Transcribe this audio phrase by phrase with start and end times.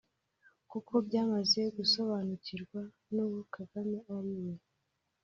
[0.71, 2.81] kuko byamaze gusobanukirwa
[3.13, 4.53] n’uwo Kagame ari we